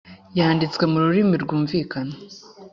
yanditswe 0.37 0.83
mu 0.91 0.97
rurimi 1.03 1.35
rwumvikana 1.43 2.13